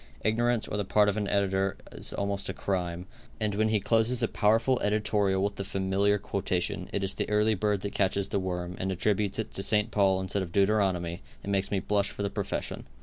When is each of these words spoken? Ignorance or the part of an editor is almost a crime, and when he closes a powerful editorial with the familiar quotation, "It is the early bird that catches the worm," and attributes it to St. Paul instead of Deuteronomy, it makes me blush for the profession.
Ignorance 0.25 0.67
or 0.67 0.77
the 0.77 0.83
part 0.83 1.09
of 1.09 1.15
an 1.17 1.27
editor 1.27 1.77
is 1.91 2.11
almost 2.11 2.49
a 2.49 2.55
crime, 2.55 3.05
and 3.39 3.53
when 3.53 3.69
he 3.69 3.79
closes 3.79 4.23
a 4.23 4.27
powerful 4.27 4.79
editorial 4.81 5.43
with 5.43 5.57
the 5.57 5.63
familiar 5.63 6.17
quotation, 6.17 6.89
"It 6.91 7.03
is 7.03 7.13
the 7.13 7.29
early 7.29 7.53
bird 7.53 7.81
that 7.81 7.93
catches 7.93 8.29
the 8.29 8.39
worm," 8.39 8.75
and 8.79 8.91
attributes 8.91 9.37
it 9.37 9.53
to 9.53 9.61
St. 9.61 9.91
Paul 9.91 10.19
instead 10.19 10.41
of 10.41 10.51
Deuteronomy, 10.51 11.21
it 11.43 11.51
makes 11.51 11.69
me 11.69 11.79
blush 11.79 12.09
for 12.09 12.23
the 12.23 12.31
profession. 12.31 12.87